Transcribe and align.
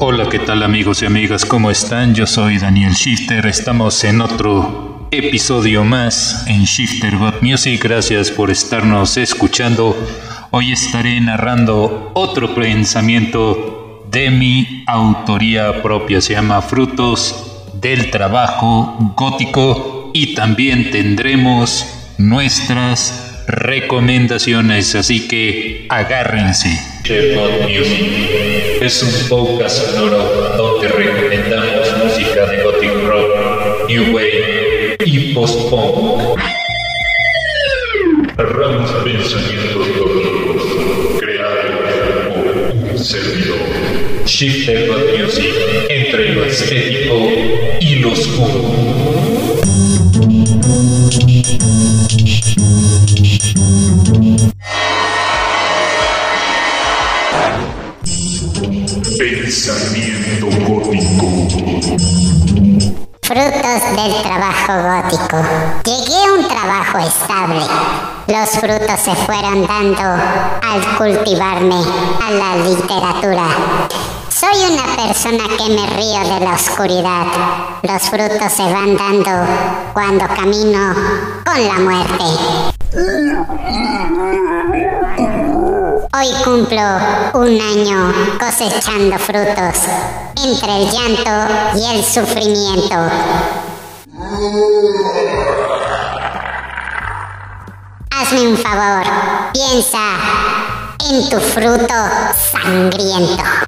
Hola, 0.00 0.28
¿qué 0.30 0.38
tal 0.38 0.62
amigos 0.62 1.02
y 1.02 1.06
amigas? 1.06 1.44
¿Cómo 1.44 1.72
están? 1.72 2.14
Yo 2.14 2.24
soy 2.24 2.58
Daniel 2.58 2.92
Shifter. 2.92 3.44
Estamos 3.46 4.04
en 4.04 4.20
otro 4.20 5.08
episodio 5.10 5.82
más 5.82 6.46
en 6.46 6.62
Shifter 6.62 7.16
God 7.16 7.42
Music. 7.42 7.82
Gracias 7.82 8.30
por 8.30 8.52
estarnos 8.52 9.16
escuchando. 9.16 9.96
Hoy 10.52 10.70
estaré 10.70 11.20
narrando 11.20 12.12
otro 12.14 12.54
pensamiento 12.54 14.06
de 14.08 14.30
mi 14.30 14.84
autoría 14.86 15.82
propia. 15.82 16.20
Se 16.20 16.34
llama 16.34 16.62
Frutos 16.62 17.64
del 17.74 18.12
Trabajo 18.12 19.14
Gótico 19.16 20.12
y 20.14 20.36
también 20.36 20.92
tendremos 20.92 22.14
nuestras 22.18 23.42
recomendaciones, 23.48 24.94
así 24.94 25.26
que 25.26 25.86
agárrense. 25.88 26.68
God 27.04 27.62
Music 27.62 28.67
es 28.80 29.02
un 29.02 29.28
podcast 29.28 29.90
sonoro 29.90 30.18
donde 30.56 30.88
recomendamos 30.88 31.88
música 32.04 32.46
de 32.46 32.62
gothic 32.62 32.92
rock, 33.06 33.88
new 33.88 34.14
wave 34.14 34.96
y 35.04 35.34
post-punk. 35.34 36.38
Narramos 38.36 38.90
pensamientos 39.04 39.88
góticos 39.96 40.62
creados 41.18 41.64
por 42.28 42.90
un 42.92 42.98
servidor. 42.98 43.58
Shifter 44.24 44.88
God 44.88 45.18
Music 45.18 45.54
entre 45.88 46.34
lo 46.34 46.44
estético 46.44 47.16
y 47.80 47.96
lo 47.96 48.12
oscuro. 48.12 49.37
Pensamiento 58.58 60.46
gótico. 60.66 61.26
Frutos 63.22 63.82
del 63.94 64.22
trabajo 64.22 64.72
gótico. 64.82 65.36
Llegué 65.84 66.18
a 66.24 66.32
un 66.32 66.48
trabajo 66.48 66.98
estable. 66.98 67.64
Los 68.26 68.50
frutos 68.50 68.98
se 69.00 69.14
fueron 69.14 69.64
dando 69.64 70.02
al 70.02 70.96
cultivarme 70.96 71.76
a 72.20 72.30
la 72.32 72.56
literatura. 72.56 73.46
Soy 74.28 74.72
una 74.72 74.96
persona 74.96 75.44
que 75.56 75.68
me 75.72 75.86
río 75.94 76.20
de 76.34 76.40
la 76.44 76.54
oscuridad. 76.54 77.26
Los 77.82 78.10
frutos 78.10 78.52
se 78.52 78.64
van 78.64 78.96
dando 78.96 79.30
cuando 79.92 80.26
camino 80.26 80.94
con 81.44 81.64
la 81.64 81.78
muerte. 81.78 82.24
Hoy 86.18 86.32
cumplo 86.42 86.82
un 87.34 87.60
año 87.60 88.12
cosechando 88.40 89.16
frutos 89.18 89.84
entre 90.42 90.76
el 90.76 90.90
llanto 90.90 91.54
y 91.76 91.94
el 91.94 92.04
sufrimiento. 92.04 92.96
Hazme 98.10 98.48
un 98.48 98.56
favor, 98.56 99.04
piensa 99.52 99.98
en 101.08 101.28
tu 101.28 101.38
fruto 101.38 101.94
sangriento. 102.52 103.67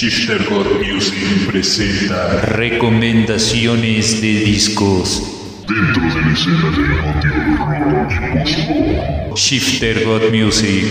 Shifter 0.00 0.42
God 0.48 0.66
Music 0.80 1.46
presenta 1.46 2.40
recomendaciones 2.46 4.22
de 4.22 4.32
discos 4.40 5.22
dentro 5.68 6.02
de 6.02 6.20
la 6.22 6.32
escena 6.32 6.70
del 6.70 6.86
rock 9.26 9.36
Shifter 9.36 10.02
God 10.06 10.30
Music. 10.32 10.86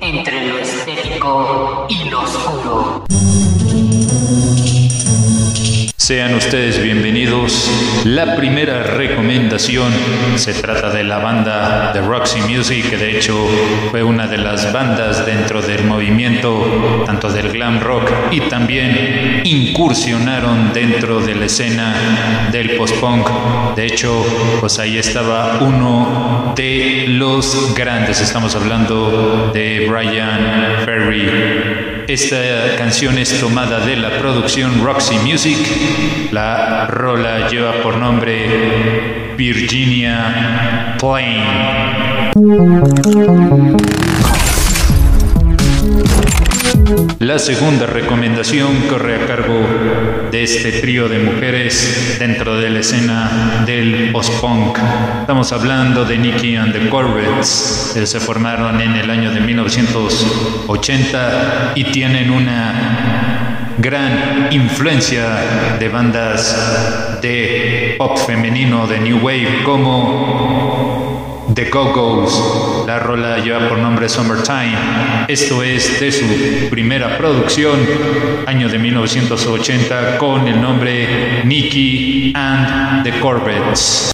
entre 0.00 0.48
lo 0.48 0.58
estético 0.58 1.86
y 1.88 2.10
lo 2.10 2.20
oscuro. 2.20 3.04
Sean 6.08 6.34
ustedes 6.36 6.82
bienvenidos. 6.82 7.70
La 8.04 8.34
primera 8.34 8.82
recomendación 8.82 9.92
se 10.36 10.54
trata 10.54 10.88
de 10.88 11.04
la 11.04 11.18
banda 11.18 11.92
de 11.92 12.00
Roxy 12.00 12.40
Music, 12.40 12.96
de 12.96 13.18
hecho 13.18 13.46
fue 13.90 14.02
una 14.02 14.26
de 14.26 14.38
las 14.38 14.72
bandas 14.72 15.26
dentro 15.26 15.60
del 15.60 15.84
movimiento, 15.84 17.04
tanto 17.04 17.30
del 17.30 17.50
glam 17.52 17.80
rock, 17.80 18.10
y 18.30 18.40
también 18.40 19.42
incursionaron 19.44 20.72
dentro 20.72 21.20
de 21.20 21.34
la 21.34 21.44
escena 21.44 22.48
del 22.52 22.70
post-punk. 22.78 23.76
De 23.76 23.84
hecho, 23.84 24.24
pues 24.60 24.78
ahí 24.78 24.96
estaba 24.96 25.58
uno 25.60 26.54
de 26.56 27.04
los 27.08 27.74
grandes. 27.74 28.22
Estamos 28.22 28.56
hablando 28.56 29.50
de 29.52 29.86
Brian 29.86 30.86
Ferry. 30.86 31.87
Esta 32.08 32.74
canción 32.78 33.18
es 33.18 33.38
tomada 33.38 33.84
de 33.84 33.94
la 33.94 34.18
producción 34.18 34.82
Roxy 34.82 35.18
Music. 35.18 35.58
La 36.32 36.86
rola 36.86 37.50
lleva 37.50 37.82
por 37.82 37.98
nombre 37.98 39.34
Virginia 39.36 40.96
Plain. 40.98 41.42
La 47.18 47.38
segunda 47.38 47.86
recomendación 47.86 48.84
corre 48.88 49.16
a 49.16 49.26
cargo 49.26 49.60
de 50.30 50.42
este 50.42 50.72
trío 50.80 51.06
de 51.08 51.18
mujeres 51.18 52.16
dentro 52.18 52.56
de 52.56 52.70
la 52.70 52.80
escena 52.80 53.62
del 53.66 54.10
post-punk. 54.10 54.78
Estamos 55.20 55.52
hablando 55.52 56.06
de 56.06 56.16
Nicky 56.16 56.56
and 56.56 56.72
the 56.72 56.88
Corvettes. 56.88 57.92
Se 58.04 58.20
formaron 58.20 58.80
en 58.80 58.94
el 58.94 59.10
año 59.10 59.30
de 59.32 59.40
1980 59.40 61.72
y 61.74 61.84
tienen 61.84 62.30
una 62.30 63.74
gran 63.76 64.48
influencia 64.50 65.76
de 65.78 65.90
bandas 65.90 67.20
de 67.20 67.96
pop 67.98 68.16
femenino, 68.16 68.86
de 68.86 68.98
New 69.00 69.18
Wave, 69.18 69.62
como 69.62 71.07
The 71.54 71.70
Go-Go's. 71.70 72.84
La 72.86 72.98
rola 72.98 73.38
lleva 73.38 73.68
por 73.68 73.78
nombre 73.78 74.08
Summertime. 74.08 75.26
Esto 75.28 75.62
es 75.62 76.00
de 76.00 76.12
su 76.12 76.24
primera 76.70 77.16
producción, 77.16 77.78
año 78.46 78.68
de 78.68 78.78
1980, 78.78 80.18
con 80.18 80.46
el 80.46 80.60
nombre 80.60 81.44
Nicky 81.44 82.32
and 82.34 83.02
the 83.04 83.18
Corvettes. 83.20 84.12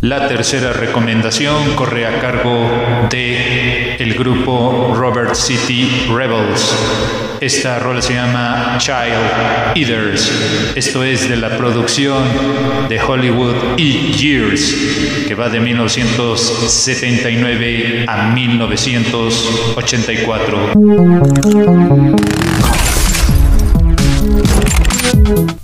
La 0.00 0.28
tercera 0.28 0.72
recomendación 0.72 1.76
corre 1.76 2.06
a 2.06 2.20
cargo 2.20 2.68
de 3.08 3.81
el 4.02 4.14
grupo 4.14 4.94
Robert 4.96 5.36
City 5.36 6.08
Rebels. 6.12 6.74
Esta 7.40 7.78
rola 7.78 8.02
se 8.02 8.14
llama 8.14 8.76
Child 8.78 9.76
Eaters. 9.76 10.72
Esto 10.74 11.04
es 11.04 11.28
de 11.28 11.36
la 11.36 11.56
producción 11.56 12.24
de 12.88 13.00
Hollywood 13.00 13.54
y 13.76 14.10
Years, 14.10 14.74
que 15.28 15.36
va 15.36 15.48
de 15.48 15.60
1979 15.60 18.06
a 18.08 18.32
1984. 18.32 20.72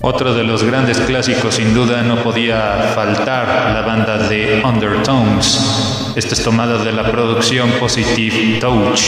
Otro 0.01 0.33
de 0.33 0.45
los 0.45 0.63
grandes 0.63 0.99
clásicos 0.99 1.57
sin 1.57 1.75
duda 1.75 2.03
no 2.03 2.23
podía 2.23 2.93
faltar 2.95 3.73
la 3.75 3.83
banda 3.83 4.29
de 4.29 4.63
Undertones. 4.65 6.08
Esta 6.19 6.35
es 6.35 6.43
tomada 6.43 6.83
de 6.83 6.91
la 6.91 7.09
producción 7.13 7.71
Positive 7.79 8.59
Touch. 8.59 9.03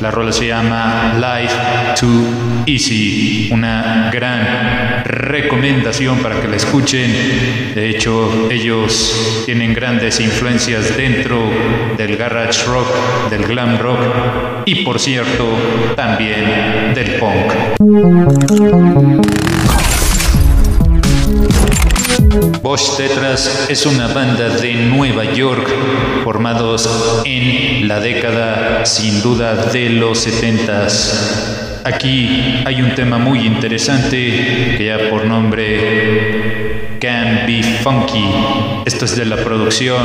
La 0.00 0.10
rola 0.10 0.32
se 0.32 0.48
llama 0.48 1.14
Life 1.14 1.54
Too 2.00 2.64
Easy. 2.66 3.50
Una 3.52 4.10
gran 4.12 5.04
recomendación 5.04 6.18
para 6.18 6.40
que 6.40 6.48
la 6.48 6.56
escuchen. 6.56 7.72
De 7.72 7.88
hecho, 7.88 8.48
ellos 8.50 9.44
tienen 9.46 9.72
grandes 9.72 10.18
influencias 10.18 10.96
dentro 10.96 11.38
del 11.96 12.16
garage 12.16 12.64
rock, 12.66 13.30
del 13.30 13.44
glam 13.44 13.78
rock 13.78 14.00
y 14.66 14.82
por 14.84 14.98
cierto 14.98 15.44
también 15.94 16.92
del 16.94 17.14
punk. 17.20 17.52
Bosch 22.62 22.96
Tetras 22.96 23.66
es 23.70 23.86
una 23.86 24.08
banda 24.08 24.50
de 24.50 24.74
Nueva 24.74 25.24
York 25.24 25.66
formados 26.24 27.22
en 27.24 27.88
la 27.88 28.00
década 28.00 28.84
sin 28.84 29.22
duda 29.22 29.54
de 29.72 29.88
los 29.88 30.26
70s. 30.26 31.80
Aquí 31.84 32.60
hay 32.66 32.82
un 32.82 32.94
tema 32.94 33.16
muy 33.16 33.46
interesante 33.46 34.74
que 34.76 34.84
ya 34.84 35.08
por 35.08 35.24
nombre 35.24 36.98
Can 37.00 37.46
Be 37.46 37.62
Funky. 37.82 38.26
Esto 38.84 39.06
es 39.06 39.16
de 39.16 39.24
la 39.24 39.36
producción 39.36 40.02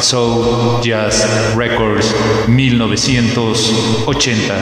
Soul 0.00 0.82
Jazz 0.82 1.54
Records 1.56 2.12
1980. 2.48 4.54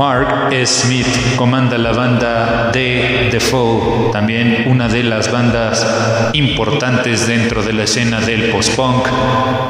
Mark 0.00 0.50
Smith 0.64 1.36
comanda 1.36 1.76
la 1.76 1.92
banda 1.92 2.70
de 2.72 3.28
The 3.30 3.38
Fall, 3.38 4.10
también 4.10 4.64
una 4.66 4.88
de 4.88 5.02
las 5.02 5.30
bandas 5.30 5.86
importantes 6.32 7.26
dentro 7.26 7.62
de 7.62 7.74
la 7.74 7.82
escena 7.82 8.18
del 8.18 8.44
post-punk. 8.44 9.08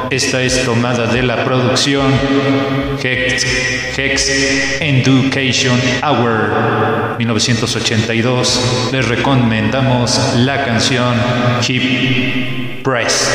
Esta 0.09 0.41
es 0.41 0.63
tomada 0.63 1.07
de 1.07 1.23
la 1.23 1.43
producción 1.43 2.05
Hex, 3.03 3.45
Hex 3.97 4.31
Education 4.79 5.77
Hour 6.01 7.17
1982. 7.17 8.89
Les 8.93 9.05
recomendamos 9.09 10.17
la 10.37 10.63
canción 10.63 11.13
Keep 11.59 12.83
Pressed. 12.83 13.27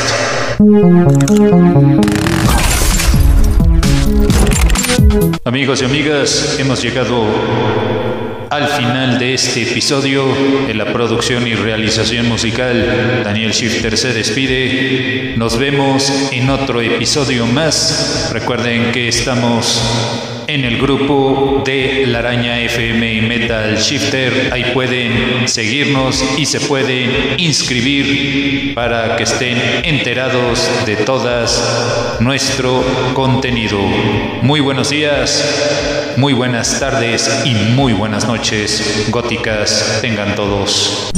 Amigos 5.45 5.81
y 5.81 5.85
amigas, 5.85 6.57
hemos 6.59 6.81
llegado 6.81 7.25
al 8.49 8.67
final 8.67 9.17
de 9.17 9.33
este 9.33 9.63
episodio 9.63 10.25
de 10.67 10.73
la 10.73 10.91
producción 10.93 11.47
y 11.47 11.55
realización 11.55 12.27
musical. 12.27 13.21
Daniel 13.23 13.51
Shifter 13.51 13.97
se 13.97 14.13
despide. 14.13 15.35
Nos 15.37 15.57
vemos 15.57 16.11
en 16.31 16.49
otro 16.49 16.81
episodio 16.81 17.45
más. 17.45 18.29
Recuerden 18.33 18.91
que 18.91 19.07
estamos 19.07 19.81
en 20.47 20.63
el 20.63 20.77
grupo 20.77 21.61
de 21.65 22.05
La 22.07 22.19
Araña 22.19 22.59
FM 22.61 23.13
y 23.13 23.21
Metal 23.21 23.75
Shifter. 23.75 24.49
Ahí 24.53 24.71
pueden 24.73 25.47
seguirnos 25.47 26.23
y 26.37 26.45
se 26.45 26.61
pueden 26.61 27.35
inscribir 27.37 28.73
para 28.73 29.17
que 29.17 29.23
estén 29.23 29.57
enterados 29.83 30.69
de 30.85 30.95
todas 30.95 32.17
nuestro 32.21 32.83
contenido. 33.13 33.79
Muy 34.41 34.61
buenos 34.61 34.89
días, 34.89 36.15
muy 36.15 36.33
buenas 36.33 36.79
tardes 36.79 37.43
y 37.45 37.53
muy 37.53 37.91
buenas 37.93 38.25
noches 38.25 39.07
góticas 39.11 39.99
tengan 40.01 40.35
todos. 40.35 41.11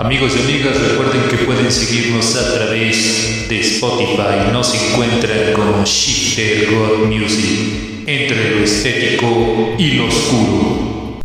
Amigos 0.00 0.32
y 0.34 0.50
amigas, 0.50 0.80
recuerden 0.80 1.28
que 1.28 1.44
pueden 1.44 1.70
seguirnos 1.70 2.34
a 2.34 2.54
través 2.54 3.46
de 3.50 3.60
Spotify. 3.60 4.50
Nos 4.50 4.74
encuentran 4.74 5.52
como 5.52 5.84
Shifter 5.84 6.70
God 6.70 7.06
Music, 7.06 8.06
entre 8.06 8.54
lo 8.54 8.64
estético 8.64 9.74
y 9.76 9.90
lo 9.96 10.06
oscuro. 10.06 11.20